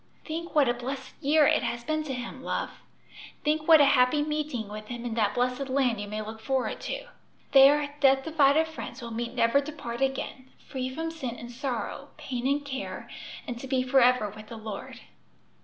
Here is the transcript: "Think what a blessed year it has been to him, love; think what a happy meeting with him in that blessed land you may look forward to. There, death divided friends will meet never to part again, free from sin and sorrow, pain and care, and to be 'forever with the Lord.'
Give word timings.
"Think 0.25 0.55
what 0.55 0.67
a 0.67 0.73
blessed 0.73 1.13
year 1.21 1.45
it 1.45 1.61
has 1.61 1.83
been 1.83 2.01
to 2.05 2.13
him, 2.15 2.41
love; 2.43 2.71
think 3.43 3.67
what 3.67 3.79
a 3.79 3.85
happy 3.85 4.23
meeting 4.23 4.67
with 4.67 4.87
him 4.87 5.05
in 5.05 5.13
that 5.13 5.35
blessed 5.35 5.69
land 5.69 6.01
you 6.01 6.07
may 6.07 6.23
look 6.23 6.39
forward 6.39 6.81
to. 6.81 7.05
There, 7.51 7.93
death 7.99 8.23
divided 8.23 8.65
friends 8.65 9.03
will 9.03 9.11
meet 9.11 9.35
never 9.35 9.61
to 9.61 9.71
part 9.71 10.01
again, 10.01 10.49
free 10.57 10.89
from 10.89 11.11
sin 11.11 11.35
and 11.35 11.51
sorrow, 11.51 12.07
pain 12.17 12.47
and 12.47 12.65
care, 12.65 13.11
and 13.45 13.59
to 13.59 13.67
be 13.67 13.83
'forever 13.83 14.27
with 14.31 14.47
the 14.47 14.57
Lord.' 14.57 15.01